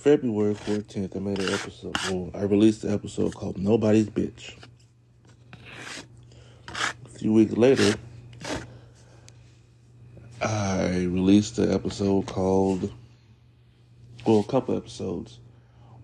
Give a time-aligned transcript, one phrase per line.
[0.00, 1.94] February 14th, I made an episode.
[2.10, 4.56] Well, I released the episode called Nobody's Bitch.
[6.68, 7.98] A few weeks later,
[10.40, 12.90] I released an episode called,
[14.24, 15.38] well, a couple episodes.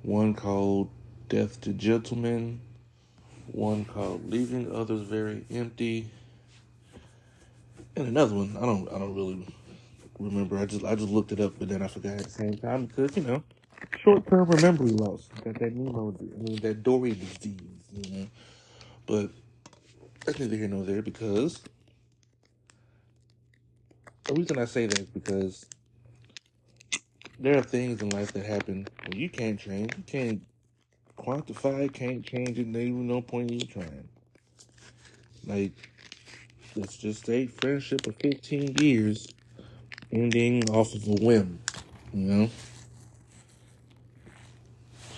[0.03, 0.91] One called
[1.31, 2.61] Death to Gentlemen,
[3.47, 6.11] one called Leaving Others Very Empty,
[7.97, 8.59] and another one.
[8.59, 9.47] I don't, I don't really
[10.19, 10.59] remember.
[10.59, 12.85] I just, I just looked it up, but then I forgot at the same time
[12.85, 13.43] because you know,
[13.98, 15.29] short-term memory loss.
[15.44, 17.61] Got that Nemo, I mean that Dory disease,
[17.93, 18.26] you know.
[19.07, 19.30] But
[20.25, 21.61] that's neither here nor there because
[24.25, 25.67] the reason I say that is because
[27.39, 29.93] there are things in life that happen and you can't change.
[29.96, 30.43] You can't
[31.17, 34.08] quantify can't change it, there's no point in you trying.
[35.47, 35.72] Like,
[36.75, 39.28] let's just say friendship of 15 years
[40.12, 41.58] ending off of a whim,
[42.12, 42.50] you know?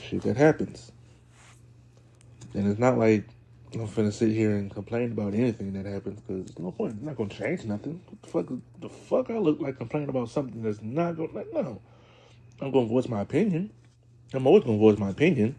[0.09, 0.91] Shit that happens.
[2.55, 3.25] And it's not like
[3.75, 6.95] I'm finna sit here and complain about anything that happens because no point.
[6.95, 8.01] It's not gonna change nothing.
[8.09, 8.61] What the fuck?
[8.81, 11.33] The fuck I look like complaining about something that's not gonna.
[11.33, 11.83] Like, no,
[12.61, 13.71] I'm gonna voice my opinion.
[14.33, 15.57] I'm always gonna voice my opinion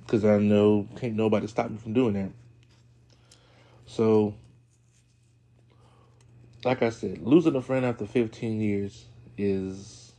[0.00, 2.30] because I know can't nobody stop me from doing that.
[3.84, 4.34] So,
[6.64, 9.04] like I said, losing a friend after 15 years
[9.36, 10.12] is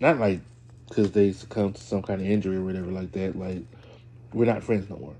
[0.00, 0.40] not like
[0.94, 3.38] because they succumbed to some kind of injury or whatever like that.
[3.38, 3.64] Like
[4.32, 5.14] we're not friends no more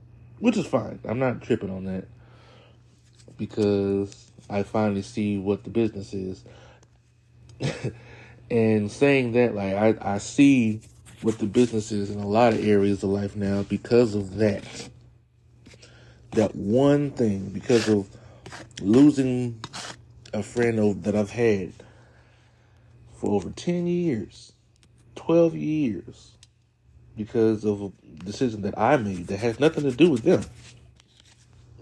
[0.44, 0.98] which is fine.
[1.04, 2.06] I'm not tripping on that
[3.38, 6.44] because I finally see what the business is.
[8.50, 10.82] and saying that, like, I, I see
[11.22, 14.64] what the business is in a lot of areas of life now because of that.
[16.32, 18.08] That one thing, because of
[18.82, 19.60] losing
[20.32, 21.72] a friend that I've had
[23.14, 24.52] for over 10 years,
[25.14, 26.32] 12 years,
[27.16, 27.92] because of a
[28.24, 30.44] decision that I made that has nothing to do with them.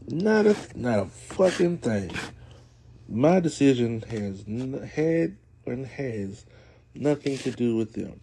[0.09, 2.11] Not a not a fucking thing.
[3.09, 6.45] My decision has n- had and has
[6.95, 8.21] nothing to do with them.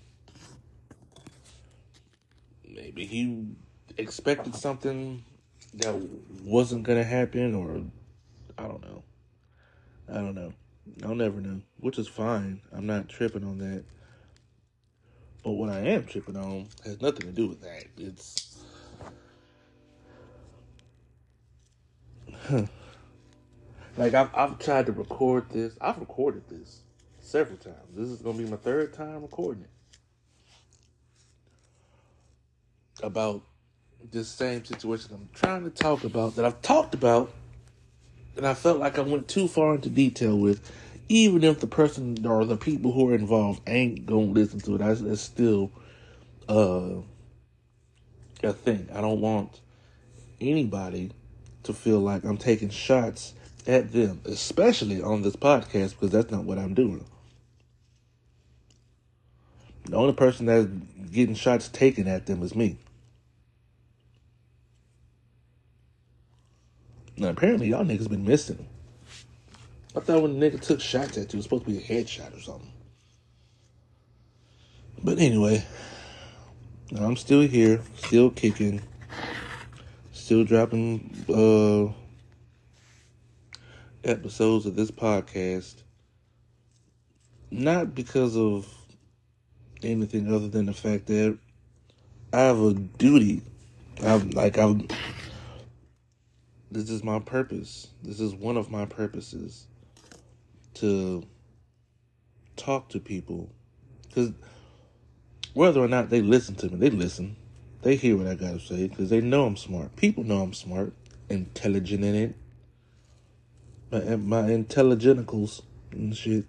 [2.68, 3.48] Maybe he
[3.98, 5.24] expected something
[5.76, 5.96] that
[6.44, 7.82] wasn't gonna happen, or
[8.58, 9.04] I don't know.
[10.10, 10.54] I don't know.
[11.04, 12.62] I'll never know, which is fine.
[12.74, 13.84] I'm not tripping on that.
[15.44, 17.86] But what I am tripping on has nothing to do with that.
[17.98, 18.58] It's
[23.98, 25.78] like I've I've tried to record this.
[25.80, 26.82] I've recorded this
[27.20, 27.78] several times.
[27.96, 29.70] This is gonna be my third time recording it
[33.04, 33.42] about
[34.12, 37.32] this same situation I'm trying to talk about that I've talked about
[38.38, 40.72] and I felt like I went too far into detail with
[41.10, 44.78] even if the person or the people who are involved ain't gonna listen to it,
[44.78, 45.72] that's, that's still
[46.48, 47.02] uh,
[48.44, 48.88] a thing.
[48.94, 49.60] I don't want
[50.40, 51.12] anybody
[51.64, 53.34] to feel like I'm taking shots
[53.68, 57.04] at them, especially on this podcast, because that's not what I'm doing.
[59.86, 60.68] The only person that's
[61.12, 62.78] getting shots taken at them is me.
[67.18, 68.68] Now, apparently, y'all niggas been missing.
[70.00, 71.82] I thought when the nigga took shots at you, it was supposed to be a
[71.82, 72.72] headshot or something.
[75.04, 75.66] But anyway,
[76.98, 78.82] I'm still here, still kicking,
[80.14, 81.92] still dropping uh,
[84.10, 85.84] episodes of this podcast.
[87.52, 88.74] Not because of
[89.84, 91.38] anything other than the fact that
[92.32, 93.42] I have a duty.
[94.02, 94.88] I'm like I'm.
[96.72, 97.88] This is my purpose.
[98.02, 99.68] This is one of my purposes
[100.80, 101.24] to
[102.56, 103.50] talk to people
[104.08, 104.32] because
[105.54, 107.36] whether or not they listen to me, they listen.
[107.82, 109.96] They hear what I gotta say because they know I'm smart.
[109.96, 110.94] People know I'm smart,
[111.30, 112.36] intelligent in it.
[113.92, 116.46] My my intelligenicals and shit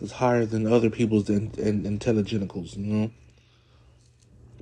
[0.00, 2.76] is higher than other people's in, in, intelligenicals.
[2.76, 3.10] You know.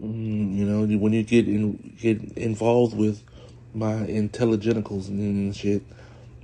[0.01, 3.23] Mm, you know when you get in get involved with
[3.75, 5.83] my intelligenicals and shit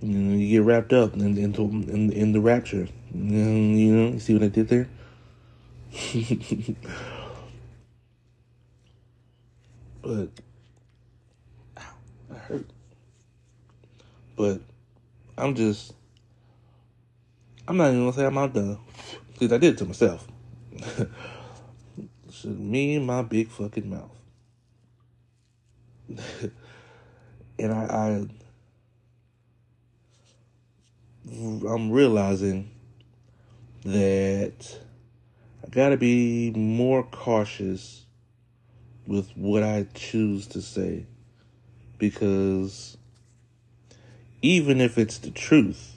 [0.00, 2.88] you know, you get wrapped up in, into in, in the rapture.
[3.12, 4.88] You know, see what I did there?
[10.02, 10.28] but
[11.78, 11.94] ow,
[12.32, 12.66] I hurt.
[14.36, 14.60] But
[15.36, 15.94] I'm just
[17.66, 18.78] I'm not even gonna say I'm outdone.
[19.32, 20.26] Because I did it to myself.
[22.30, 24.10] so me and my big fucking mouth.
[27.58, 28.26] and I, I
[31.30, 32.70] I'm realizing
[33.84, 34.78] that
[35.62, 38.06] I gotta be more cautious
[39.06, 41.06] with what I choose to say
[41.98, 42.96] because
[44.40, 45.96] even if it's the truth,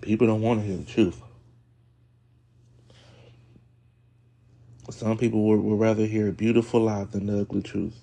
[0.00, 1.20] people don't want to hear the truth.
[4.90, 7.98] Some people would, would rather hear a beautiful lie than the ugly truth.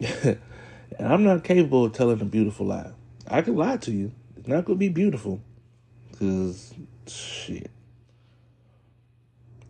[0.00, 0.38] and
[0.98, 2.92] I'm not capable of telling a beautiful lie.
[3.28, 4.12] I can lie to you.
[4.36, 5.40] It's not to be beautiful.
[6.10, 6.74] Because,
[7.06, 7.70] shit.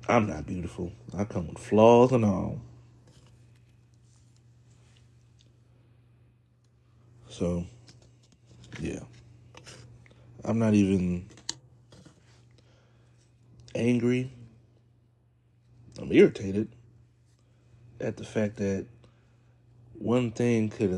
[0.08, 0.92] I'm not beautiful.
[1.16, 2.60] I come with flaws and all.
[7.28, 7.64] So,
[8.80, 9.00] yeah.
[10.44, 11.26] I'm not even
[13.74, 14.30] angry.
[15.98, 16.68] I'm irritated
[18.00, 18.86] at the fact that
[19.94, 20.90] one thing could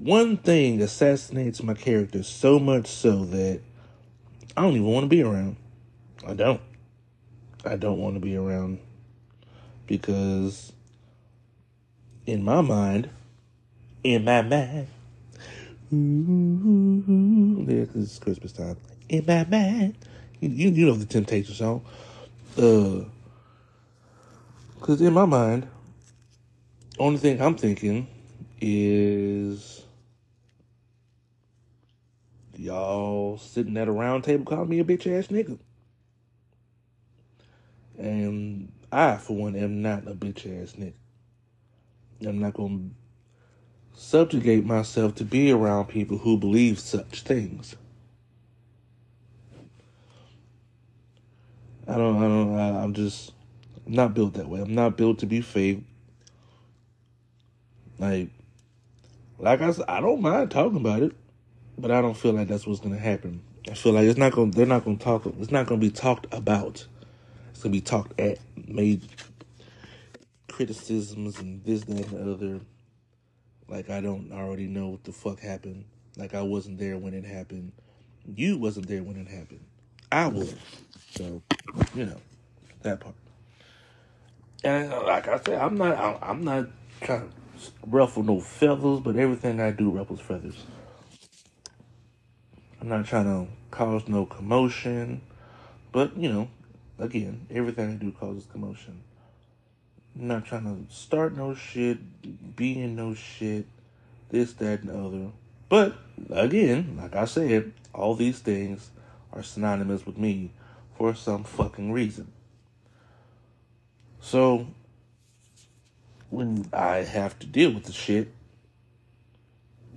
[0.00, 3.60] one thing assassinates my character so much so that
[4.56, 5.56] I don't even want to be around.
[6.26, 6.60] I don't.
[7.66, 8.78] I don't want to be around
[9.86, 10.72] because
[12.24, 13.10] in my mind,
[14.02, 14.86] in my mind,
[15.92, 18.78] ooh, yeah, cause it's Christmas time.
[19.10, 19.96] In my mind,
[20.40, 21.84] you you know the Temptation song,
[22.56, 23.04] uh,
[24.80, 25.68] cause in my mind,
[26.98, 28.06] only thing I'm thinking
[28.62, 29.79] is
[32.60, 35.58] y'all sitting at a round table calling me a bitch ass nigga.
[37.98, 40.94] And I, for one, am not a bitch ass nigga.
[42.26, 42.94] I'm not going
[43.94, 47.76] to subjugate myself to be around people who believe such things.
[51.88, 53.32] I don't, I don't, I, I'm just
[53.86, 54.60] I'm not built that way.
[54.60, 55.82] I'm not built to be fake.
[57.98, 58.28] Like,
[59.38, 61.12] like I said, I don't mind talking about it,
[61.80, 63.42] but I don't feel like that's what's gonna happen.
[63.70, 66.32] I feel like it's not gonna, they're not gonna talk, it's not gonna be talked
[66.32, 66.86] about
[67.60, 68.38] it's gonna be talked at,
[68.68, 69.02] made
[70.48, 72.60] criticisms and this, that, and the other.
[73.68, 75.84] Like I don't already know what the fuck happened.
[76.16, 77.72] Like I wasn't there when it happened.
[78.34, 79.60] You wasn't there when it happened.
[80.10, 80.54] I was.
[81.14, 81.42] So,
[81.94, 82.16] you know,
[82.80, 83.14] that part.
[84.64, 86.18] And uh, like I said, I'm not.
[86.22, 86.66] I'm not
[87.02, 87.34] trying to
[87.86, 90.64] ruffle no feathers, but everything I do ruffles feathers.
[92.80, 95.20] I'm not trying to cause no commotion,
[95.92, 96.48] but you know,
[97.00, 99.00] Again, everything I do causes commotion.
[100.14, 101.98] I'm not trying to start no shit,
[102.54, 103.64] be in no shit,
[104.28, 105.30] this, that, and the other.
[105.70, 105.96] But
[106.28, 108.90] again, like I said, all these things
[109.32, 110.52] are synonymous with me
[110.98, 112.30] for some fucking reason.
[114.20, 114.66] So,
[116.28, 118.30] when I have to deal with the shit,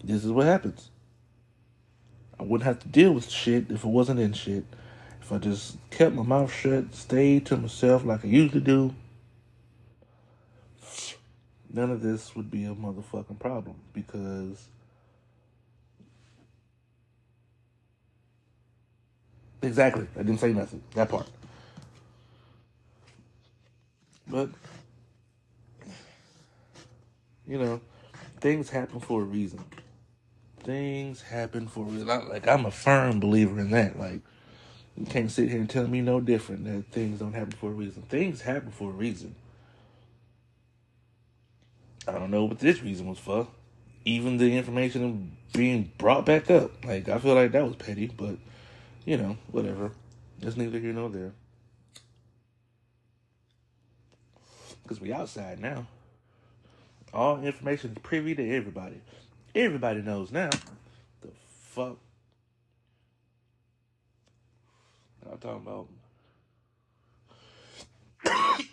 [0.01, 0.89] this is what happens.
[2.44, 4.66] I wouldn't have to deal with shit if it wasn't in shit.
[5.22, 8.94] If I just kept my mouth shut, stayed to myself like I usually do,
[11.72, 14.68] none of this would be a motherfucking problem because
[19.62, 20.06] exactly.
[20.16, 20.84] I didn't say nothing.
[20.95, 21.30] That part.
[24.28, 24.50] But
[27.48, 27.80] you know
[28.42, 29.63] things happen for a reason
[30.63, 34.21] things happen for a reason like I'm a firm believer in that like
[34.95, 37.73] you can't sit here and tell me no different that things don't happen for a
[37.73, 38.04] reason.
[38.04, 39.35] Things happen for a reason.
[42.07, 43.47] I don't know what this reason was for.
[44.06, 46.85] Even the information being brought back up.
[46.85, 48.38] Like, I feel like that was petty, but,
[49.06, 49.92] you know, whatever.
[50.42, 51.31] It's neither here nor there.
[54.83, 55.88] Because we outside now.
[57.14, 58.99] All information is privy to everybody.
[59.56, 60.50] Everybody knows now.
[61.22, 61.30] The
[61.69, 61.98] fuck
[65.31, 65.88] I'm talking
[68.26, 68.69] about.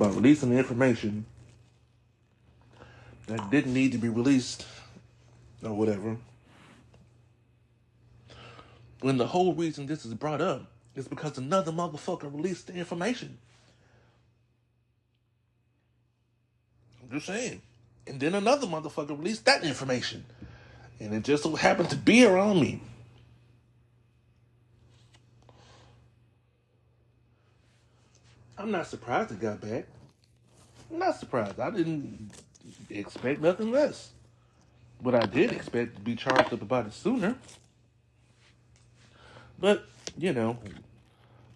[0.00, 1.26] About releasing the information
[3.26, 4.64] that didn't need to be released
[5.64, 6.16] or whatever.
[9.00, 13.38] When the whole reason this is brought up is because another motherfucker released the information.
[17.02, 17.60] I'm just saying.
[18.06, 20.24] And then another motherfucker released that information.
[21.00, 22.82] And it just so happened to be around me.
[28.58, 29.86] I'm not surprised it got back.
[30.90, 31.60] I'm not surprised.
[31.60, 32.30] I didn't
[32.90, 34.10] expect nothing less.
[35.00, 37.36] But I did expect to be charged up about it sooner.
[39.60, 39.86] But,
[40.16, 40.58] you know,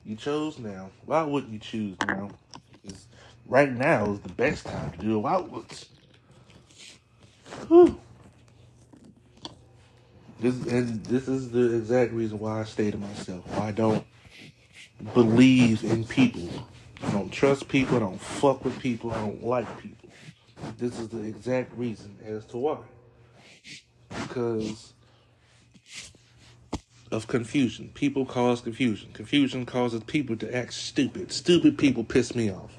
[0.05, 0.91] you chose now.
[1.05, 2.31] Why wouldn't you choose now?
[2.83, 3.07] Because
[3.47, 5.19] right now is the best time to do it.
[5.19, 5.67] Why would.
[10.41, 13.47] This and this is the exact reason why I stay to myself.
[13.57, 14.05] Why I don't
[15.15, 16.49] believe in people.
[17.03, 17.97] I don't trust people.
[17.97, 19.11] I don't fuck with people.
[19.13, 20.09] I don't like people.
[20.79, 22.79] This is the exact reason as to why.
[24.09, 24.93] Because
[27.11, 27.91] of confusion.
[27.95, 29.11] People cause confusion.
[29.13, 31.31] Confusion causes people to act stupid.
[31.31, 32.73] Stupid people piss me off.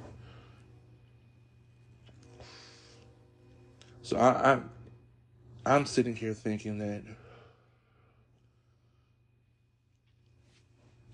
[4.01, 4.59] So I, I
[5.65, 7.03] I'm sitting here thinking that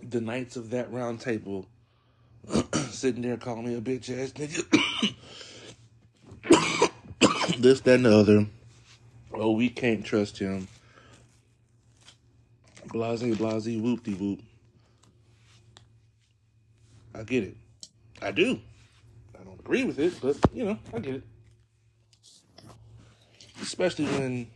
[0.01, 1.68] the knights of that round table
[3.00, 5.15] sitting there calling me a bitch ass nigga.
[7.62, 8.46] this, that, and the other.
[9.34, 10.68] Oh, we can't trust him.
[12.88, 14.41] Blase, blase, whoop de whoop.
[17.15, 17.58] I get it.
[18.22, 18.60] I do.
[19.39, 21.24] I don't agree with it, but you know, I get it.
[23.62, 24.48] Especially when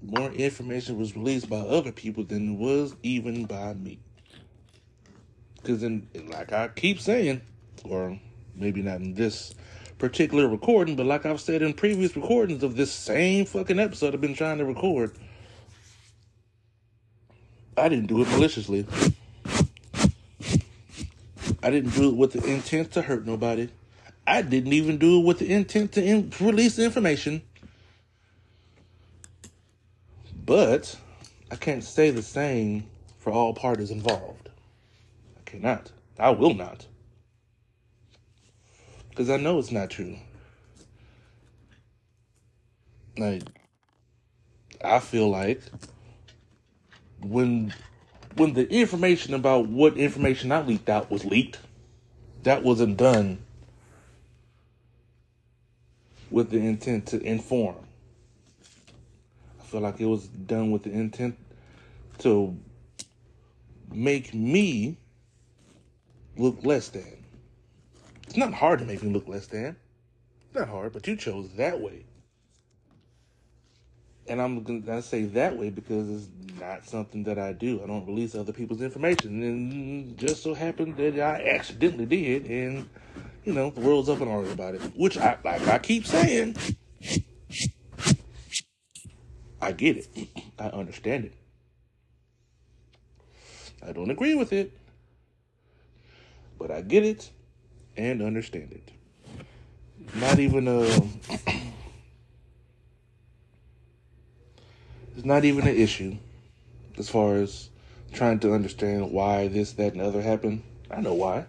[0.00, 3.98] more information was released by other people than it was even by me.
[5.66, 7.40] Because, in like I keep saying,
[7.82, 8.20] or
[8.54, 9.52] maybe not in this
[9.98, 14.20] particular recording, but like I've said in previous recordings of this same fucking episode I've
[14.20, 15.18] been trying to record,
[17.76, 18.86] I didn't do it maliciously.
[21.64, 23.68] I didn't do it with the intent to hurt nobody.
[24.24, 27.42] I didn't even do it with the intent to in- release information.
[30.44, 30.96] But
[31.50, 32.84] I can't say the same
[33.18, 34.45] for all parties involved.
[35.56, 35.90] Cannot.
[36.18, 36.86] I will not.
[39.08, 40.16] Because I know it's not true.
[43.16, 43.42] Like,
[44.84, 45.62] I feel like
[47.22, 47.72] when
[48.36, 51.58] when the information about what information I leaked out was leaked,
[52.42, 53.38] that wasn't done
[56.30, 57.76] with the intent to inform.
[59.58, 61.38] I feel like it was done with the intent
[62.18, 62.54] to
[63.90, 64.98] make me
[66.38, 67.24] look less than.
[68.26, 69.76] It's not hard to make me look less than.
[70.46, 72.04] It's not hard, but you chose that way.
[74.28, 77.80] And I'm to say that way because it's not something that I do.
[77.82, 79.42] I don't release other people's information.
[79.42, 82.46] And just so happened that I accidentally did.
[82.46, 82.88] And,
[83.44, 84.82] you know, the world's up in arms about it.
[84.96, 86.56] Which, I, like I keep saying,
[89.60, 90.08] I get it.
[90.58, 91.34] I understand it.
[93.86, 94.76] I don't agree with it.
[96.58, 97.30] But I get it
[97.96, 98.90] and understand it.
[100.14, 100.80] Not even a.
[105.16, 106.16] it's not even an issue
[106.98, 107.70] as far as
[108.12, 110.62] trying to understand why this, that, and the other happened.
[110.90, 111.46] I know why.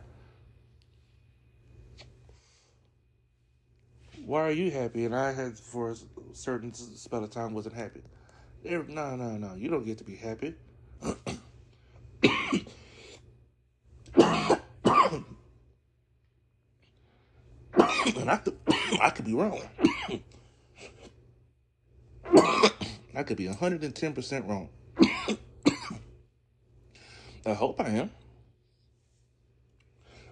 [4.26, 5.96] Why are you happy and I had for a
[6.34, 8.02] certain spell of time wasn't happy?
[8.66, 9.56] No, no, no.
[9.56, 10.54] You don't get to be happy.
[11.02, 11.16] and
[18.30, 18.58] I could,
[19.08, 19.62] I could be wrong.
[23.16, 24.68] I could be 110% wrong.
[27.46, 28.12] I hope I am.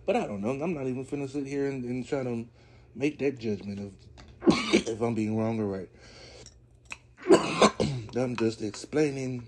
[0.05, 0.61] But I don't know.
[0.61, 2.45] I'm not even finna sit here and, and try to
[2.93, 3.93] make that judgment of
[4.73, 5.89] if I'm being wrong or right.
[8.17, 9.47] I'm just explaining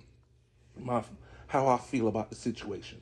[0.79, 1.03] my
[1.47, 3.01] how I feel about the situation.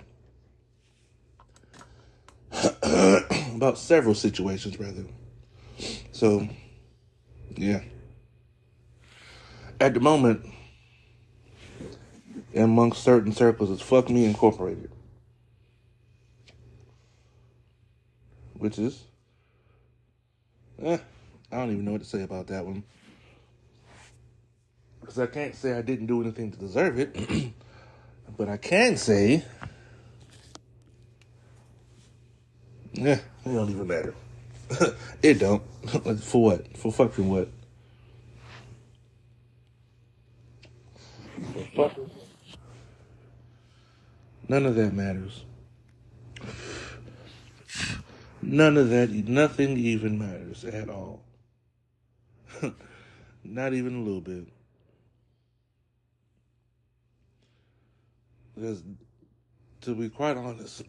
[2.51, 5.05] about several situations, rather.
[6.15, 6.47] So,
[7.57, 7.81] yeah.
[9.81, 10.45] At the moment,
[12.55, 14.89] amongst certain circles, it's Fuck Me Incorporated.
[18.53, 19.03] Which is,
[20.81, 20.99] eh,
[21.51, 22.85] I don't even know what to say about that one.
[25.01, 27.13] Because I can't say I didn't do anything to deserve it.
[28.37, 29.43] but I can say,
[32.93, 34.15] yeah, it don't even matter.
[35.21, 35.61] it don't.
[35.87, 36.77] For what?
[36.77, 37.49] For fucking what?
[44.47, 45.43] None of that matters.
[48.41, 51.23] None of that, nothing even matters at all.
[53.43, 54.47] Not even a little bit.
[58.55, 58.83] Because,
[59.81, 60.83] to be quite honest,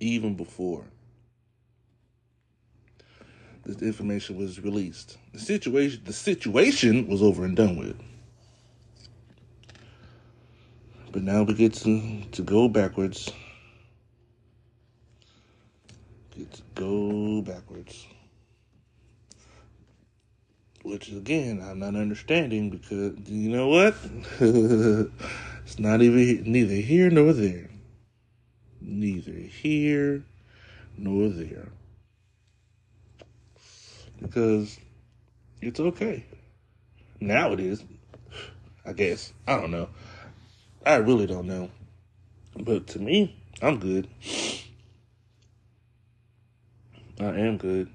[0.00, 0.84] even before
[3.64, 5.18] this information was released.
[5.32, 8.00] The situation the situation was over and done with.
[11.12, 13.32] But now we get to, to go backwards.
[16.36, 18.06] Get to go backwards.
[20.82, 23.94] Which again I'm not understanding because you know what?
[24.40, 27.69] it's not even neither here nor there.
[28.80, 30.24] Neither here
[30.96, 31.68] nor there
[34.20, 34.78] because
[35.60, 36.24] it's okay.
[37.20, 37.82] Now it is.
[38.84, 39.32] I guess.
[39.46, 39.88] I don't know.
[40.84, 41.70] I really don't know.
[42.58, 44.08] But to me, I'm good.
[47.18, 47.90] I am good.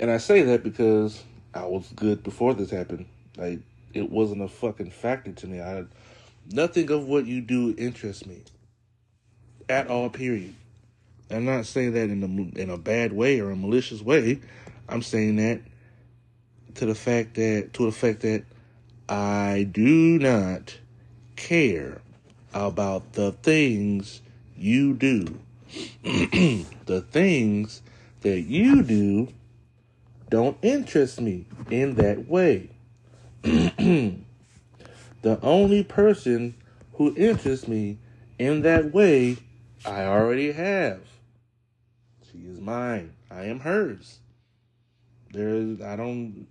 [0.00, 1.22] And I say that because
[1.54, 3.06] I was good before this happened.
[3.36, 3.60] Like
[3.92, 5.60] it wasn't a fucking factor to me.
[5.60, 5.84] I
[6.50, 8.42] nothing of what you do interests me.
[9.68, 10.54] At all, period.
[11.30, 14.40] I'm not saying that in a in a bad way or a malicious way.
[14.88, 15.60] I'm saying that
[16.76, 18.44] to the fact that to the fact that
[19.08, 20.76] I do not
[21.36, 22.00] care
[22.52, 24.20] about the things
[24.56, 25.38] you do.
[26.02, 27.82] the things
[28.20, 29.28] that you do
[30.30, 32.70] don't interest me in that way.
[33.42, 34.18] the
[35.22, 36.54] only person
[36.94, 37.98] who interests me
[38.38, 39.36] in that way,
[39.84, 41.00] I already have.
[42.30, 43.12] She is mine.
[43.30, 44.18] I am hers.
[45.32, 46.46] There's, I don't,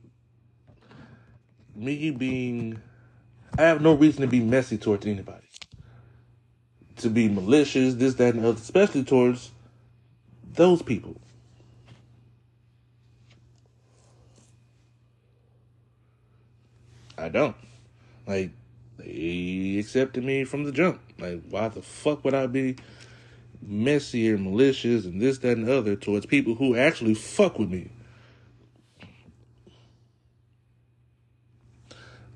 [1.75, 2.81] me being,
[3.57, 5.47] I have no reason to be messy towards anybody.
[6.97, 9.51] To be malicious, this, that, and other, especially towards
[10.53, 11.15] those people.
[17.17, 17.55] I don't.
[18.27, 18.51] Like,
[18.97, 20.99] they accepted me from the jump.
[21.17, 22.75] Like, why the fuck would I be
[23.67, 27.69] messy and malicious and this, that, and the other towards people who actually fuck with
[27.69, 27.89] me?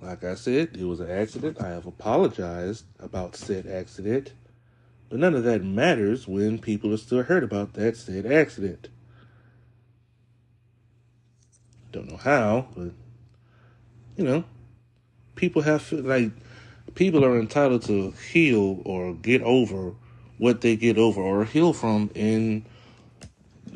[0.01, 1.61] Like I said, it was an accident.
[1.61, 4.31] I have apologized about said accident.
[5.09, 8.89] But none of that matters when people are still hurt about that said accident.
[11.91, 12.91] Don't know how, but
[14.17, 14.43] you know,
[15.35, 16.31] people have like
[16.95, 19.93] people are entitled to heal or get over
[20.37, 22.65] what they get over or heal from in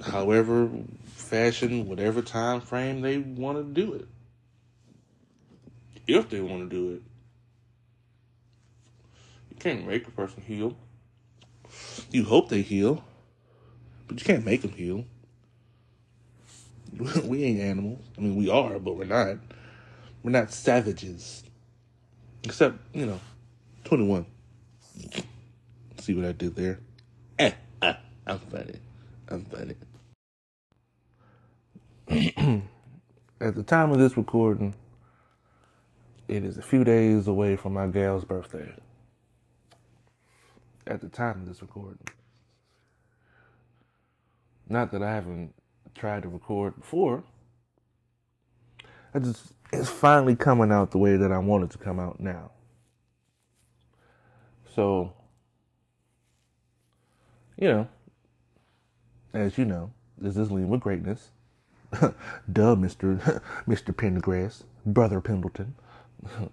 [0.04, 0.70] however
[1.06, 4.08] fashion, whatever time frame they want to do it
[6.08, 7.02] if they want to do it.
[9.50, 10.76] You can't make a person heal.
[12.12, 13.04] You hope they heal,
[14.08, 15.06] but you can't make them heal.
[17.24, 18.04] we ain't animals.
[18.18, 19.38] I mean, we are, but we're not.
[20.24, 21.44] We're not savages.
[22.44, 23.20] Except, you know,
[23.86, 24.26] 21.
[26.02, 26.80] See what I did there?
[27.38, 27.52] Eh,
[27.84, 28.80] ah, I'm funny.
[29.30, 29.76] I'm funny.
[33.40, 34.74] At the time of this recording,
[36.28, 38.74] it is a few days away from my gal's birthday.
[40.88, 42.08] At the time of this recording.
[44.68, 45.54] Not that I haven't
[45.94, 47.24] tried to record before.
[49.14, 52.20] I just it's finally coming out the way that I want it to come out
[52.20, 52.50] now.
[54.74, 55.14] So,
[57.62, 57.88] you know,
[59.34, 61.30] as you know, this is Lean with Greatness.
[61.92, 62.10] Duh,
[62.76, 63.42] Mr.
[63.68, 63.94] Mr.
[63.96, 65.76] Pendergrass, Brother Pendleton.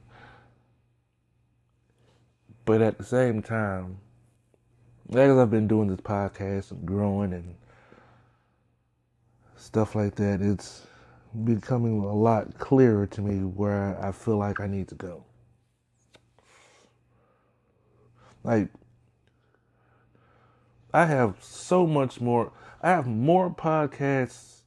[2.66, 3.98] but at the same time,
[5.14, 7.54] as I've been doing this podcast and growing and
[9.56, 10.86] stuff like that, it's
[11.44, 15.24] becoming a lot clearer to me where I feel like I need to go.
[18.44, 18.68] Like,
[20.92, 24.62] I have so much more, I have more podcast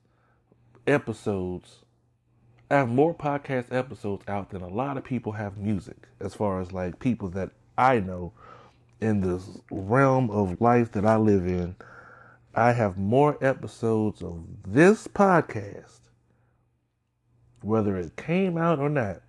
[0.87, 1.81] episodes
[2.71, 6.61] I have more podcast episodes out than a lot of people have music, as far
[6.61, 8.31] as like people that I know
[9.01, 11.75] in this realm of life that I live in.
[12.55, 15.99] I have more episodes of this podcast,
[17.61, 19.21] whether it came out or not,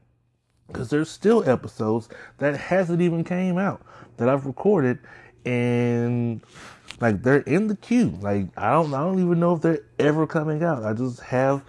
[0.68, 3.82] because there's still episodes that hasn't even came out
[4.18, 5.00] that I've recorded,
[5.44, 6.42] and
[7.02, 8.16] like they're in the queue.
[8.20, 10.84] Like I don't, I don't even know if they're ever coming out.
[10.84, 11.64] I just have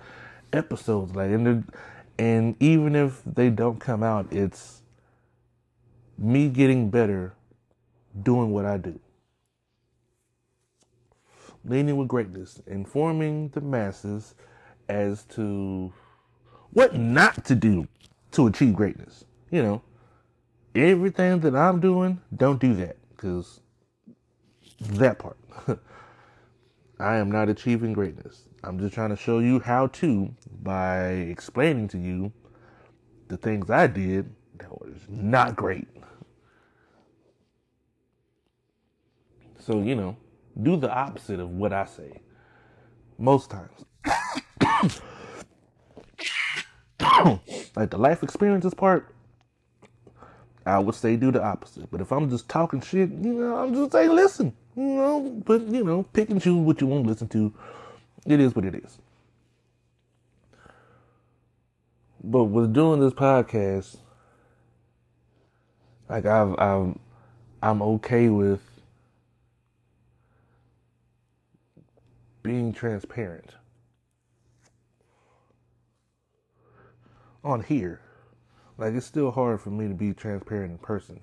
[0.53, 1.15] episodes.
[1.15, 1.71] Like, and
[2.19, 4.83] and even if they don't come out, it's
[6.19, 7.33] me getting better,
[8.21, 8.99] doing what I do.
[11.65, 14.35] Leaning with greatness, informing the masses
[14.87, 15.91] as to
[16.73, 17.87] what not to do
[18.33, 19.25] to achieve greatness.
[19.49, 19.81] You know,
[20.75, 23.61] everything that I'm doing, don't do that because
[24.79, 25.37] that part.
[26.99, 28.43] I am not achieving greatness.
[28.63, 32.31] I'm just trying to show you how to by explaining to you
[33.27, 35.87] the things I did that was not great.
[39.59, 40.17] So, you know,
[40.61, 42.21] do the opposite of what I say.
[43.17, 43.85] Most times.
[47.75, 49.13] like the life experiences part,
[50.65, 51.89] I would say do the opposite.
[51.91, 54.55] But if I'm just talking shit, you know, I'm just saying listen.
[54.75, 57.53] Know, but you know, pick and choose what you want to listen to.
[58.25, 58.97] It is what it is.
[62.23, 63.97] But with doing this podcast,
[66.09, 66.97] like I've, I've
[67.61, 68.61] I'm okay with
[72.41, 73.55] being transparent
[77.43, 78.01] on here.
[78.77, 81.21] Like it's still hard for me to be transparent in person.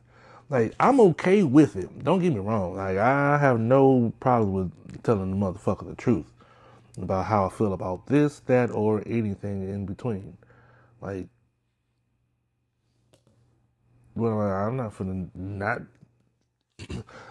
[0.51, 2.03] Like I'm okay with it.
[2.03, 2.77] Don't get me wrong.
[2.77, 6.27] Like I have no problem with telling the motherfucker the truth
[7.01, 10.37] about how I feel about this, that, or anything in between.
[11.01, 11.29] Like,
[14.17, 15.83] well, I'm not for the not.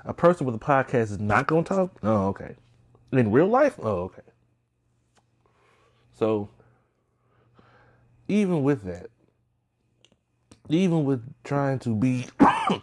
[0.06, 1.98] a person with a podcast is not gonna talk.
[2.02, 2.56] Oh, okay.
[3.12, 4.22] In real life, oh, okay.
[6.14, 6.50] So,
[8.28, 9.08] even with that,
[10.70, 12.28] even with trying to be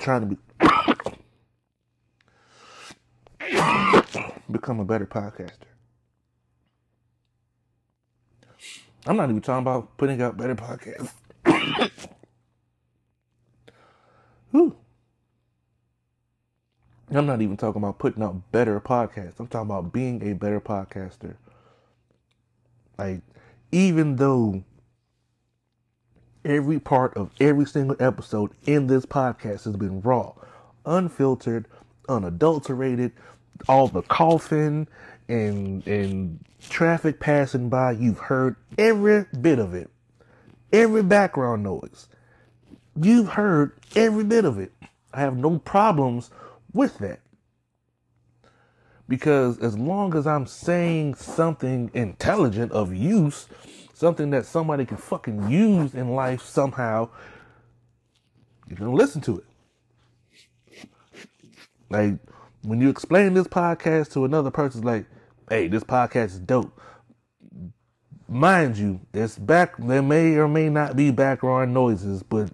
[0.00, 0.36] trying to be
[4.50, 5.50] become a better podcaster.
[9.06, 11.12] I'm not even talking about putting out better podcasts.
[17.10, 19.38] I'm not even talking about putting out better podcasts.
[19.38, 21.36] I'm talking about being a better podcaster.
[22.98, 23.20] Like,
[23.70, 24.64] even though
[26.44, 30.32] every part of every single episode in this podcast has been raw,
[30.84, 31.66] unfiltered,
[32.08, 33.12] unadulterated,
[33.68, 34.86] all the coughing
[35.28, 39.90] and and traffic passing by, you've heard every bit of it.
[40.72, 42.08] Every background noise.
[43.00, 44.72] You've heard every bit of it.
[45.12, 46.30] I have no problems
[46.72, 47.20] with that.
[49.08, 53.48] Because as long as I'm saying something intelligent of use,
[53.94, 57.08] something that somebody can fucking use in life somehow,
[58.68, 60.88] you're gonna listen to it.
[61.88, 62.14] Like
[62.62, 65.06] when you explain this podcast to another person, like,
[65.48, 66.78] hey, this podcast is dope.
[68.28, 72.50] Mind you, there's back there may or may not be background noises, but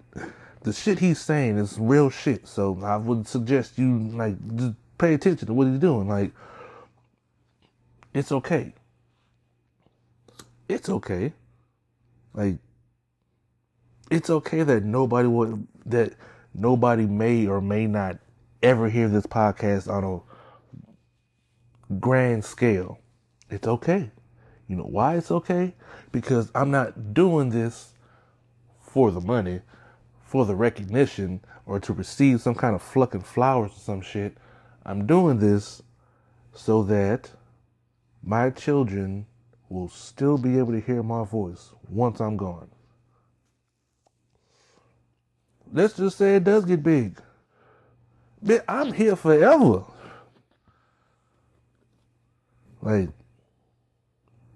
[0.61, 2.47] the shit he's saying is real shit.
[2.47, 6.07] So I would suggest you like just pay attention to what he's doing.
[6.07, 6.31] Like
[8.13, 8.73] it's okay.
[10.71, 11.33] It's okay.
[12.33, 12.55] Like
[14.09, 16.13] it's okay that nobody would that
[16.53, 18.19] nobody may or may not
[18.63, 22.99] ever hear this podcast on a grand scale.
[23.49, 24.11] It's okay.
[24.69, 25.75] You know why it's okay?
[26.13, 27.93] Because I'm not doing this
[28.79, 29.59] for the money
[30.23, 34.37] for the recognition or to receive some kind of fucking flowers or some shit.
[34.85, 35.81] I'm doing this
[36.53, 37.29] so that
[38.23, 39.25] my children
[39.71, 42.69] will still be able to hear my voice once I'm gone.
[45.71, 47.21] Let's just say it does get big.
[48.43, 49.85] But I'm here forever.
[52.81, 53.09] Like,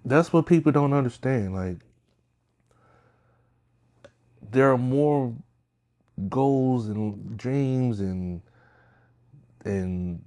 [0.04, 1.54] that's what people don't understand.
[1.54, 1.78] Like,
[4.50, 5.34] there are more
[6.28, 8.40] goals and dreams and
[9.64, 10.22] and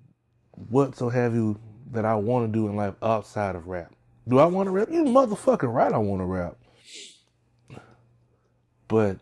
[0.51, 1.59] what so have you
[1.91, 3.93] that I want to do in life outside of rap.
[4.29, 4.89] Do I want to rap?
[4.91, 6.55] You motherfucking right, I want to rap.
[8.87, 9.17] But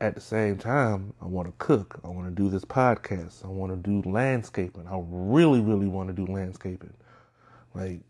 [0.00, 1.98] at the same time, I want to cook.
[2.04, 3.44] I want to do this podcast.
[3.44, 4.86] I want to do landscaping.
[4.86, 6.94] I really, really want to do landscaping.
[7.74, 8.00] Like,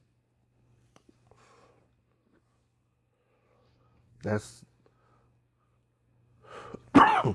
[4.22, 4.62] that's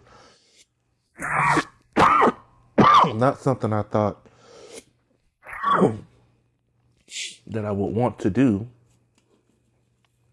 [3.15, 4.23] not something I thought
[7.47, 8.67] that I would want to do.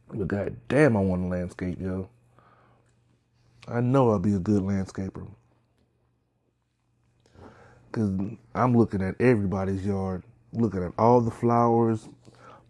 [0.09, 2.09] But god damn, I want to landscape, yo.
[3.67, 5.27] I know I'll be a good landscaper.
[7.93, 8.11] Cause
[8.55, 12.09] I'm looking at everybody's yard, looking at all the flowers,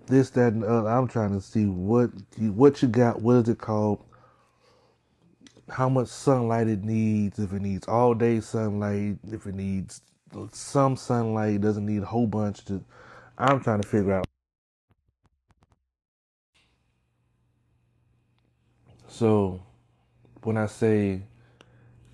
[0.06, 0.88] this, that, and the other.
[0.88, 3.22] I'm trying to see what you, what you got.
[3.22, 4.00] What is it called?
[5.70, 10.02] how much sunlight it needs, if it needs all day sunlight, if it needs
[10.52, 12.84] some sunlight, doesn't need a whole bunch to
[13.38, 14.26] I'm trying to figure out.
[19.14, 19.62] So
[20.42, 21.22] when I say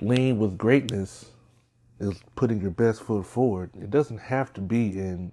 [0.03, 1.31] lean with greatness,
[1.99, 3.71] is putting your best foot forward.
[3.75, 5.33] It doesn't have to be in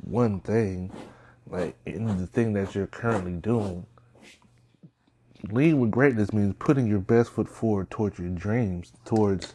[0.00, 0.90] one thing,
[1.46, 3.84] like in the thing that you're currently doing.
[5.50, 9.52] Lean with greatness means putting your best foot forward towards your dreams, towards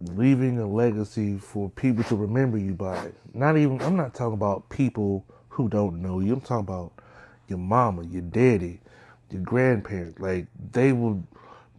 [0.00, 3.10] leaving a legacy for people to remember you by.
[3.34, 6.34] Not even, I'm not talking about people who don't know you.
[6.34, 6.92] I'm talking about
[7.48, 8.80] your mama, your daddy,
[9.30, 10.18] your grandparents.
[10.20, 11.22] Like, they will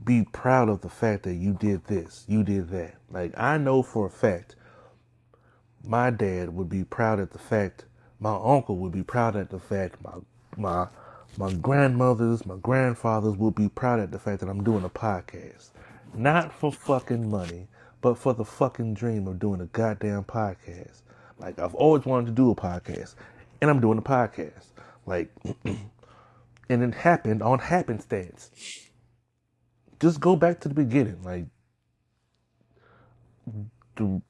[0.04, 2.96] be proud of the fact that you did this, you did that.
[3.12, 4.56] Like, I know for a fact
[5.84, 7.86] my dad would be proud at the fact,
[8.20, 10.14] my uncle would be proud at the fact, my,
[10.58, 10.88] my,
[11.38, 15.70] my grandmothers, my grandfathers will be proud at the fact that I'm doing a podcast.
[16.14, 17.68] Not for fucking money,
[18.02, 21.02] but for the fucking dream of doing a goddamn podcast.
[21.38, 23.16] Like I've always wanted to do a podcast,
[23.62, 24.69] and I'm doing a podcast.
[25.10, 25.30] Like,
[26.70, 28.52] and it happened on happenstance.
[30.00, 31.22] Just go back to the beginning.
[31.24, 31.48] Like,
[33.96, 34.22] the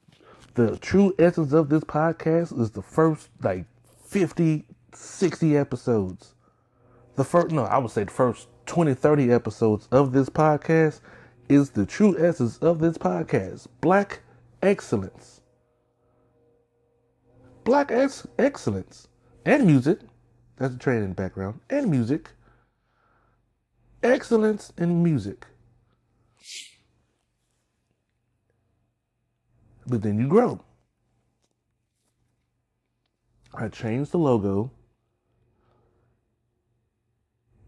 [0.54, 3.66] the true essence of this podcast is the first like
[4.06, 6.34] 50, 60 episodes.
[7.14, 11.00] The first, no, I would say the first 20, 30 episodes of this podcast
[11.48, 14.20] is the true essence of this podcast black
[14.62, 15.40] excellence.
[17.64, 19.08] Black ex- excellence
[19.44, 20.00] and music.
[20.60, 21.60] That's a training background.
[21.70, 22.32] And music.
[24.02, 25.46] Excellence in music.
[29.86, 30.60] But then you grow.
[33.54, 34.70] I changed the logo.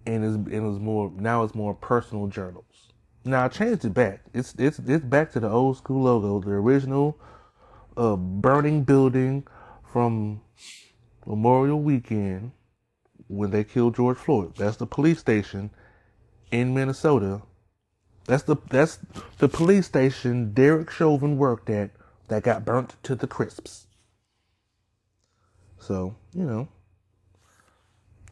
[0.05, 2.93] And it's, it was more now it's more personal journals.
[3.25, 4.21] Now I changed it back.
[4.35, 7.19] It's it's it's back to the old school logo, the original
[7.97, 9.47] uh, burning building
[9.91, 10.43] from
[11.25, 12.53] Memorial Weekend
[13.33, 14.55] when they killed George Floyd.
[14.57, 15.71] That's the police station
[16.51, 17.43] in Minnesota.
[18.27, 18.99] That's the that's
[19.39, 21.91] the police station Derek Chauvin worked at
[22.29, 23.87] that got burnt to the crisps.
[25.79, 26.69] So, you know,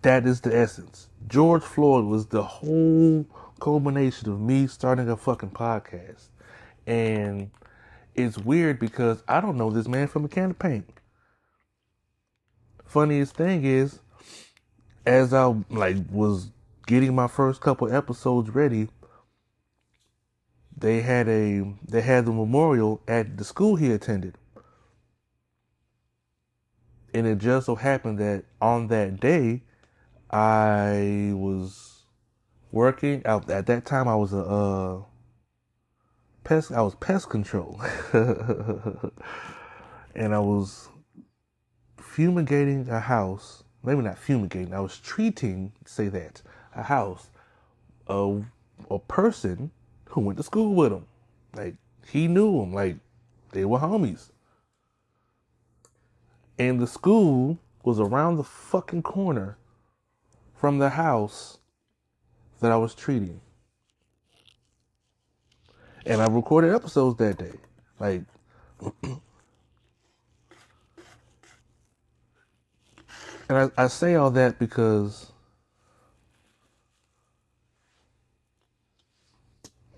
[0.03, 1.09] that is the essence.
[1.27, 3.27] George Floyd was the whole
[3.61, 6.29] culmination of me starting a fucking podcast.
[6.87, 7.51] And
[8.15, 10.89] it's weird because I don't know this man from a can of paint.
[12.85, 14.01] Funniest thing is,
[15.07, 16.51] as I like was
[16.87, 18.89] getting my first couple episodes ready,
[20.77, 24.37] they had a they had the memorial at the school he attended.
[27.13, 29.63] And it just so happened that on that day
[30.31, 32.05] I was
[32.71, 35.03] working at that time I was a uh,
[36.45, 37.81] pest I was pest control
[40.15, 40.89] and I was
[41.99, 46.43] fumigating a house maybe not fumigating I was treating say that
[46.75, 47.31] a house
[48.07, 48.45] of
[48.91, 49.71] a person
[50.07, 51.07] who went to school with him
[51.55, 51.75] like
[52.07, 52.97] he knew him like
[53.53, 54.31] they were homies
[56.59, 59.57] and the school was around the fucking corner
[60.55, 61.57] from the house
[62.61, 63.41] that I was treating.
[66.05, 67.55] And I recorded episodes that day.
[67.99, 68.23] Like,
[73.51, 75.33] and I, I say all that because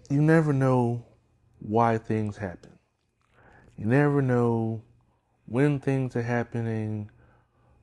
[0.08, 1.04] you never know
[1.58, 2.72] why things happen.
[3.76, 4.82] You never know
[5.44, 7.10] when things are happening,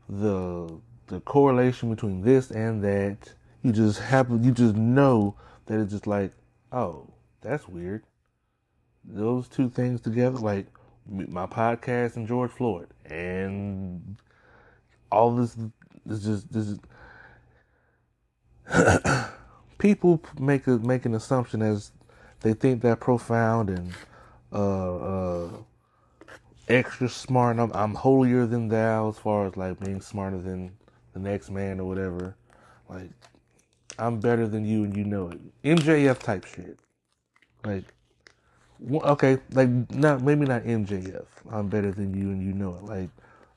[0.09, 5.91] the the correlation between this and that you just happen you just know that it's
[5.91, 6.31] just like
[6.71, 7.07] oh
[7.41, 8.03] that's weird
[9.03, 10.67] those two things together like
[11.07, 14.17] my podcast and george floyd and
[15.11, 15.55] all this
[16.09, 16.79] is just this is
[19.77, 21.91] people make a make an assumption as
[22.41, 23.93] they think they're profound and
[24.51, 25.49] uh, uh,
[26.67, 27.59] extra smart.
[27.59, 30.71] I'm, I'm holier than thou as far as like being smarter than
[31.13, 32.35] the next man or whatever.
[32.87, 33.09] Like
[33.97, 35.39] I'm better than you and you know it.
[35.63, 36.79] MJF type shit.
[37.65, 37.83] Like,
[38.91, 41.25] okay, like not maybe not MJF.
[41.51, 42.83] I'm better than you and you know it.
[42.85, 43.09] Like,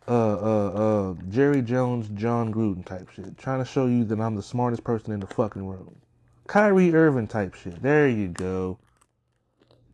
[0.08, 0.68] uh, uh,
[1.10, 3.38] uh, Jerry Jones, Jon Gruden type shit.
[3.38, 5.96] Trying to show you that I'm the smartest person in the fucking room.
[6.46, 7.80] Kyrie Irving type shit.
[7.82, 8.78] There you go.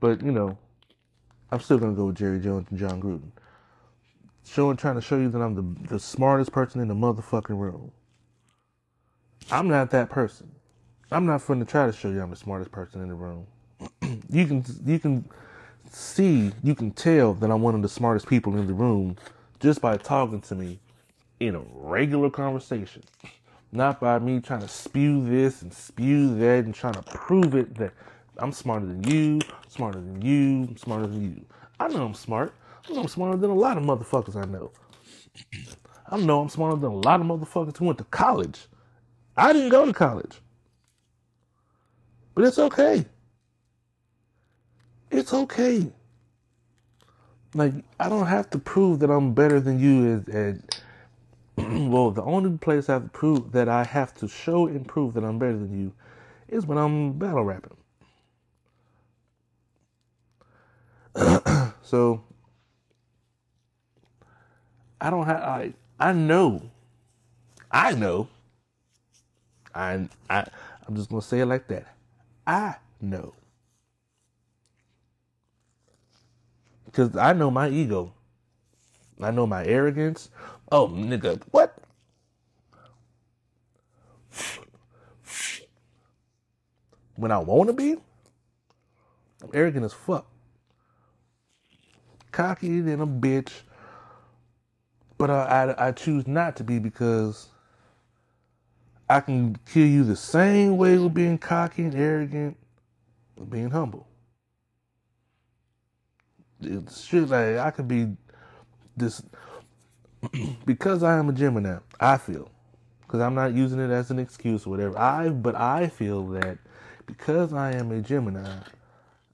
[0.01, 0.57] But you know,
[1.53, 3.31] I'm still gonna go with Jerry Jones and Jon Gruden.
[4.47, 7.93] Showing, trying to show you that I'm the the smartest person in the motherfucking room.
[9.51, 10.51] I'm not that person.
[11.11, 13.47] I'm not going to try to show you I'm the smartest person in the room.
[14.31, 15.29] you can you can
[15.91, 19.17] see, you can tell that I'm one of the smartest people in the room
[19.61, 20.79] just by talking to me
[21.41, 23.03] in a regular conversation.
[23.73, 27.75] Not by me trying to spew this and spew that and trying to prove it
[27.77, 27.93] that
[28.39, 31.45] I'm smarter than you, smarter than you, smarter than you.
[31.81, 32.55] I know I'm smart.
[32.89, 34.73] I know I'm smarter than a lot of motherfuckers I know.
[36.11, 38.67] I know I'm smarter than a lot of motherfuckers who went to college.
[39.37, 40.37] I didn't go to college.
[42.35, 43.05] But it's okay.
[45.11, 45.91] It's okay.
[47.55, 50.79] Like, I don't have to prove that I'm better than you at,
[51.91, 55.15] well, the only place I have to prove that I have to show and prove
[55.15, 55.93] that I'm better than you
[56.49, 57.77] is when I'm battle rapping.
[61.83, 62.23] so
[65.01, 66.63] I don't have I I know
[67.71, 68.29] I know
[69.75, 70.47] I I
[70.87, 71.87] I'm just gonna say it like that.
[72.47, 73.35] I know.
[76.93, 78.15] Cause I know my ego.
[79.21, 80.31] I know my arrogance.
[80.73, 81.77] Oh nigga, what?
[87.17, 87.93] When I wanna be,
[89.43, 90.27] I'm arrogant as fuck
[92.33, 93.51] cocky than a bitch.
[95.19, 97.49] But I, I, I choose not to be because
[99.11, 102.59] I can kill you the same way with being cocky and arrogant,
[103.39, 104.08] with being humble.
[106.63, 108.09] True, like I could be
[108.97, 109.23] this
[110.67, 111.79] because I am a Gemini.
[112.01, 112.51] I feel
[113.03, 114.99] because I'm not using it as an excuse or whatever.
[114.99, 116.59] I but I feel that
[117.07, 118.61] because I am a Gemini,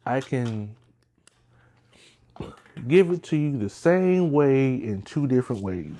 [0.04, 0.76] I can
[2.88, 5.94] give it to you the same way in two different ways.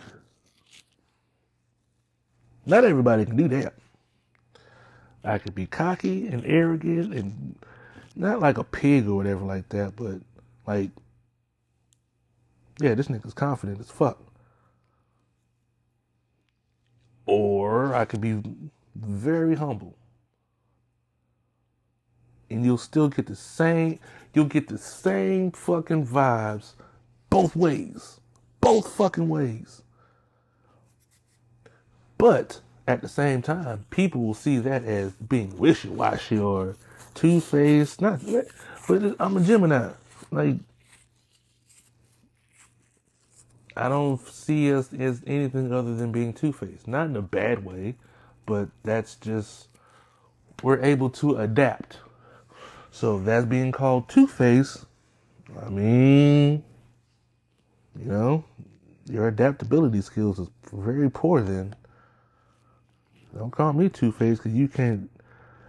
[2.67, 3.75] Not everybody can do that.
[5.23, 7.57] I could be cocky and arrogant and
[8.15, 10.21] not like a pig or whatever like that, but
[10.67, 10.91] like,
[12.81, 14.19] yeah, this nigga's confident as fuck.
[17.27, 18.43] Or I could be
[18.95, 19.97] very humble.
[22.51, 23.99] And you'll still get the same,
[24.33, 26.73] you'll get the same fucking vibes
[27.31, 28.21] both ways.
[28.61, 29.83] Both fucking ways.
[32.19, 36.77] But at the same time, people will see that as being wishy washy or
[37.15, 38.01] two faced.
[38.01, 38.21] Not,
[38.87, 39.91] but I'm a Gemini.
[40.31, 40.57] Like,
[43.77, 46.87] I don't see us as anything other than being two faced.
[46.87, 47.97] Not in a bad way,
[48.47, 49.69] but that's just,
[50.63, 51.99] we're able to adapt.
[52.91, 54.85] So that's being called two faced.
[55.61, 56.63] I mean,
[57.99, 58.45] you know,
[59.07, 61.75] your adaptability skills is very poor then.
[63.37, 65.11] Don't call me two faced because you can't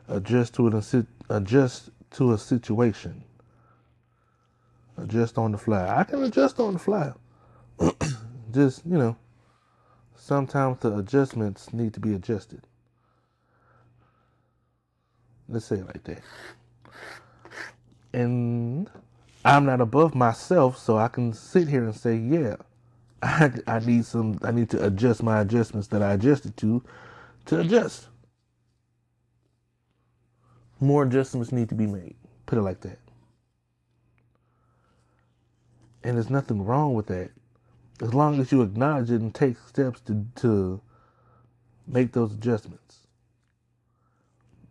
[0.07, 3.23] adjust to an adjust to a situation.
[4.97, 5.97] Adjust on the fly.
[5.97, 7.11] I can adjust on the fly.
[8.53, 9.17] Just you know,
[10.15, 12.61] sometimes the adjustments need to be adjusted.
[15.49, 16.21] Let's say it like that.
[18.13, 18.89] And
[19.45, 22.55] I'm not above myself, so I can sit here and say, yeah,
[23.23, 26.83] I, I need some, I need to adjust my adjustments that I adjusted to,
[27.47, 28.07] to adjust.
[30.79, 32.15] More adjustments need to be made.
[32.45, 32.99] Put it like that.
[36.03, 37.31] And there's nothing wrong with that.
[38.01, 40.81] As long as you acknowledge it and take steps to, to
[41.87, 42.99] make those adjustments.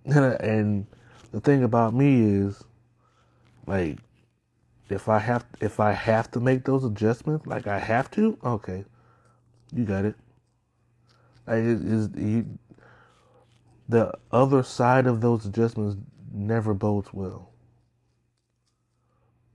[0.07, 0.87] And
[1.33, 2.63] the thing about me is,
[3.67, 3.99] like,
[4.91, 8.85] if I have if I have to make those adjustments, like I have to, okay,
[9.73, 10.15] you got it.
[11.47, 12.59] I, is you,
[13.89, 15.97] the other side of those adjustments
[16.33, 17.51] never bodes well.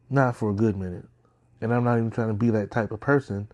[0.10, 1.06] Not for a good minute,
[1.62, 3.48] and I'm not even trying to be that type of person.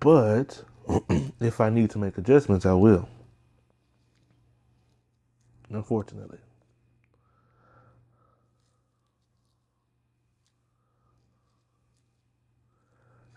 [0.00, 0.62] But
[1.40, 3.08] if I need to make adjustments, I will.
[5.70, 6.38] Unfortunately.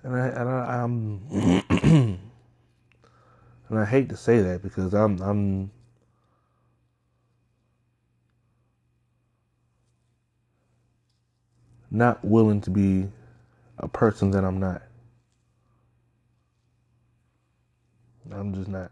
[0.03, 1.21] and I and I, I'm
[3.69, 5.71] and I hate to say that because I'm I'm
[11.92, 13.08] not willing to be
[13.79, 14.81] a person that I'm not.
[18.31, 18.92] I'm just not.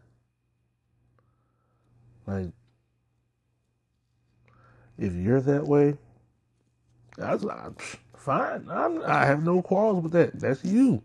[2.25, 2.51] Like,
[4.97, 5.95] if you're that way,
[7.17, 7.81] that's not
[8.17, 8.67] fine.
[8.69, 10.39] I'm, I have no quarrels with that.
[10.39, 11.03] That's you.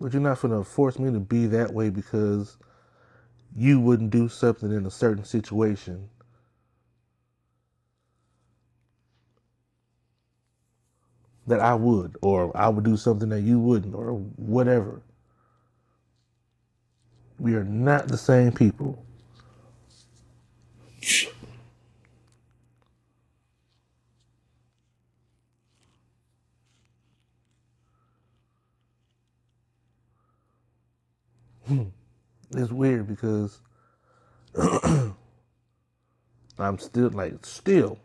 [0.00, 2.56] But you're not going to force me to be that way because
[3.56, 6.08] you wouldn't do something in a certain situation.
[11.48, 15.02] that I would, or I would do something that you wouldn't, or whatever.
[17.38, 19.04] We are not the same people.
[31.66, 31.84] Hmm.
[32.56, 33.60] it's weird because
[36.58, 37.98] I'm still like still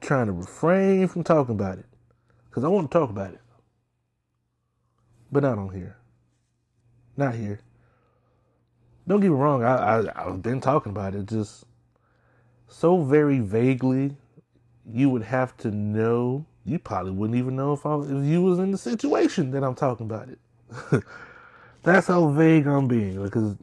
[0.00, 1.86] trying to refrain from talking about it
[2.56, 3.40] because I want to talk about it,
[5.30, 5.98] but not on here.
[7.14, 7.60] Not here.
[9.06, 9.62] Don't get me wrong.
[9.62, 11.66] I, I I've been talking about it just
[12.66, 14.16] so very vaguely.
[14.90, 16.46] You would have to know.
[16.64, 19.74] You probably wouldn't even know if I if you was in the situation that I'm
[19.74, 21.04] talking about it.
[21.82, 23.54] That's how vague I'm being because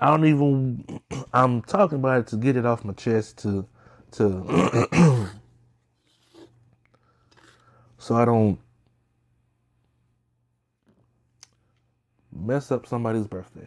[0.00, 1.02] I don't even.
[1.34, 3.68] I'm talking about it to get it off my chest to
[4.12, 5.28] to
[8.06, 8.60] so I don't
[12.32, 13.66] mess up somebody's birthday.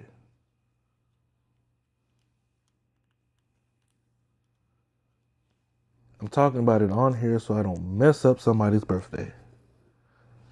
[6.22, 9.34] I'm talking about it on here so I don't mess up somebody's birthday.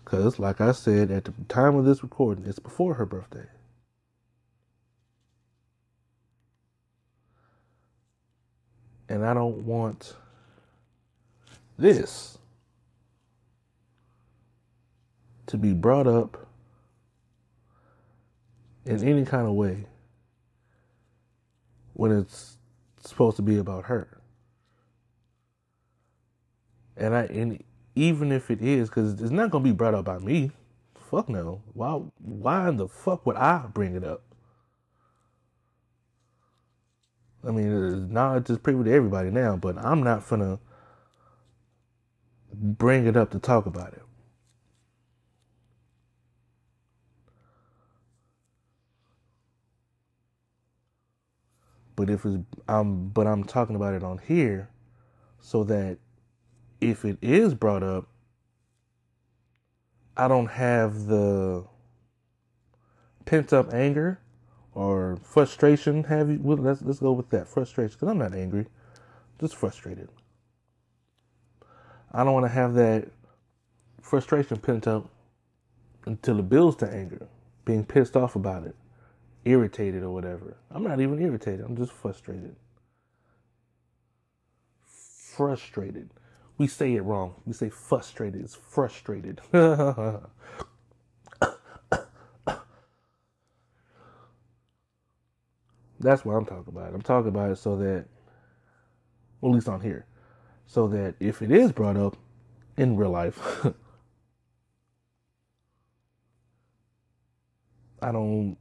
[0.03, 3.47] Because, like I said, at the time of this recording, it's before her birthday.
[9.07, 10.13] And I don't want
[11.77, 12.37] this
[15.47, 16.47] to be brought up
[18.85, 19.85] in any kind of way
[21.93, 22.57] when it's
[23.03, 24.19] supposed to be about her.
[26.95, 27.63] And I and
[27.95, 30.51] even if it is, because it's not gonna be brought up by me.
[30.95, 31.61] Fuck no.
[31.73, 32.01] Why?
[32.19, 34.23] Why in the fuck would I bring it up?
[37.47, 40.59] I mean, uh, now it's just pretty to everybody now, but I'm not gonna
[42.53, 44.01] bring it up to talk about it.
[51.97, 52.37] But if it's
[52.69, 54.69] I'm but I'm talking about it on here
[55.41, 55.97] so that
[56.79, 58.07] if it is brought up,
[60.15, 61.65] I don't have the
[63.25, 64.19] pent up anger
[64.73, 66.03] or frustration.
[66.05, 66.39] Have you?
[66.41, 68.67] Well, let's let's go with that frustration because I'm not angry,
[69.41, 70.09] just frustrated.
[72.11, 73.09] I don't want to have that
[74.01, 75.09] frustration pent up
[76.05, 77.27] until it builds to anger,
[77.65, 78.75] being pissed off about it,
[79.47, 80.57] irritated or whatever.
[80.71, 81.65] I'm not even irritated.
[81.65, 82.55] I'm just frustrated.
[84.83, 86.09] Frustrated.
[86.57, 87.35] We say it wrong.
[87.45, 88.41] We say frustrated.
[88.41, 89.41] It's frustrated.
[89.51, 90.21] That's
[96.25, 96.93] what I'm talking about.
[96.93, 98.05] I'm talking about it so that,
[99.41, 100.05] well, at least on here,
[100.67, 102.15] so that if it is brought up
[102.77, 103.65] in real life,
[108.01, 108.57] I don't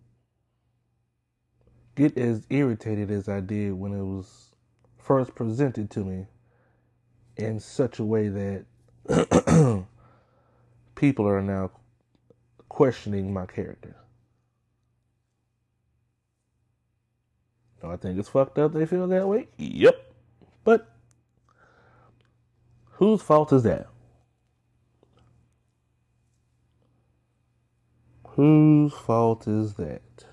[1.96, 4.50] get as irritated as I did when it was
[4.98, 6.26] first presented to me
[7.36, 8.66] in such a way that
[10.94, 11.70] people are now
[12.68, 13.96] questioning my character.
[17.80, 19.48] Do I think it's fucked up they feel that way?
[19.56, 20.12] Yep.
[20.64, 20.90] But
[22.92, 23.86] whose fault is that?
[28.28, 30.25] Whose fault is that?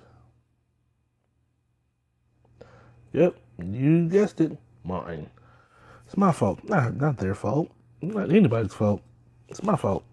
[3.13, 5.29] Yep, you guessed it, mine.
[6.07, 6.63] It's my fault.
[6.67, 7.71] Not, not their fault.
[8.01, 9.01] Not anybody's fault.
[9.47, 10.03] It's my fault.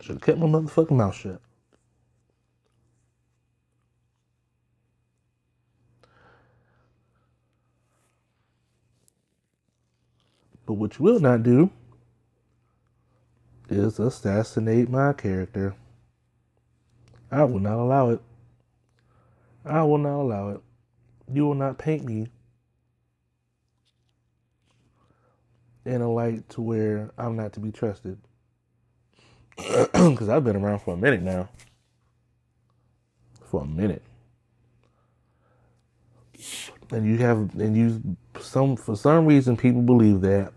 [0.00, 1.40] Should have kept my motherfucking mouth shut.
[10.66, 11.70] But what you will not do
[13.70, 15.74] is assassinate my character.
[17.30, 18.20] I will not allow it.
[19.64, 20.60] I will not allow it.
[21.32, 22.28] You will not paint me
[25.88, 28.18] in a light to where I'm not to be trusted.
[29.92, 31.48] Because I've been around for a minute now.
[33.50, 34.02] For a minute.
[36.90, 40.52] And you have, and you, some, for some reason, people believe that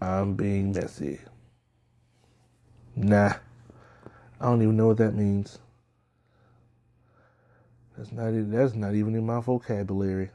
[0.00, 1.20] I'm being messy.
[2.96, 3.34] Nah.
[4.40, 5.58] I don't even know what that means.
[7.96, 10.30] That's not that's not even in my vocabulary.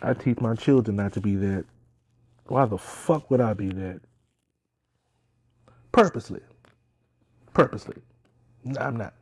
[0.00, 1.64] I teach my children not to be that.
[2.46, 4.00] Why the fuck would I be that?
[5.92, 6.40] Purposely.
[7.52, 7.96] Purposely.
[8.64, 9.14] No, I'm not.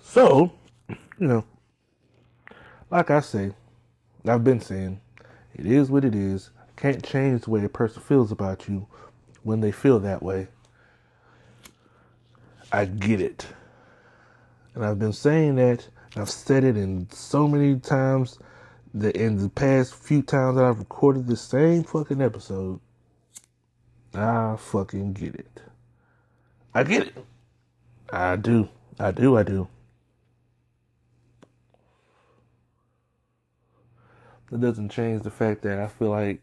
[0.00, 0.52] So,
[0.88, 1.44] you know,
[2.90, 3.52] like I say,
[4.26, 5.00] I've been saying,
[5.54, 6.50] it is what it is.
[6.76, 8.86] Can't change the way a person feels about you
[9.42, 10.48] when they feel that way.
[12.72, 13.46] I get it.
[14.74, 18.38] And I've been saying that I've said it in so many times
[18.94, 22.80] that in the past few times that I've recorded the same fucking episode,
[24.14, 25.60] I fucking get it.
[26.72, 27.24] I get it.
[28.12, 28.68] I do.
[28.98, 29.36] I do.
[29.36, 29.68] I do.
[34.52, 36.40] It doesn't change the fact that I feel like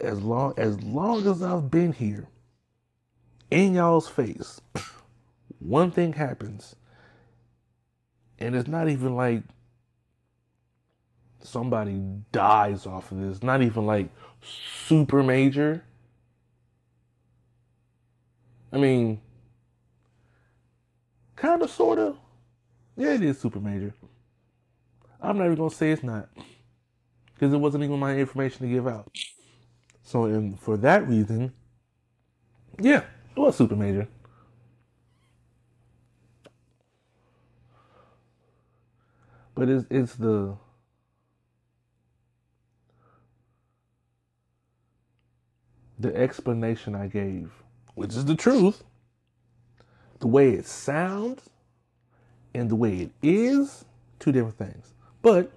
[0.00, 2.26] as long as long as I've been here
[3.52, 4.60] in y'all's face,
[5.60, 6.74] one thing happens.
[8.38, 9.42] And it's not even like
[11.40, 12.00] somebody
[12.32, 13.42] dies off of this.
[13.42, 14.08] Not even like
[14.42, 15.84] super major.
[18.72, 19.20] I mean,
[21.36, 22.16] kind of, sort of.
[22.96, 23.94] Yeah, it is super major.
[25.20, 26.28] I'm not even gonna say it's not,
[27.34, 29.10] because it wasn't even my information to give out.
[30.02, 31.52] So, and for that reason,
[32.80, 33.04] yeah,
[33.36, 34.08] it was super major.
[39.60, 40.56] But it's it's the
[45.98, 47.52] the explanation I gave,
[47.94, 48.82] which is the truth,
[50.20, 51.50] the way it sounds
[52.54, 53.84] and the way it is,
[54.18, 54.94] two different things.
[55.20, 55.52] But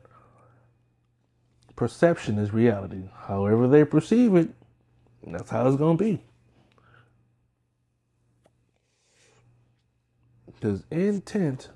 [1.78, 3.04] perception is reality.
[3.16, 4.50] However they perceive it,
[5.26, 6.22] that's how it's going to be.
[10.48, 11.70] Because intent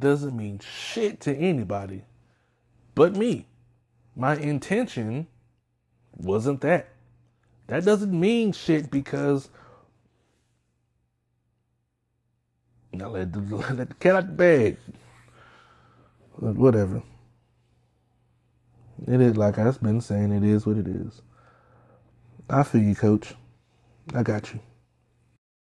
[0.00, 2.04] doesn't mean shit to anybody
[2.94, 3.46] but me.
[4.14, 5.26] My intention
[6.14, 6.90] wasn't that.
[7.68, 9.48] That doesn't mean shit because
[12.92, 13.40] now let the,
[13.74, 14.76] let the cat out the bag.
[16.38, 17.02] But whatever.
[19.06, 20.32] It is like I've been saying.
[20.32, 21.22] It is what it is.
[22.48, 23.34] I feel you, Coach.
[24.14, 24.60] I got you.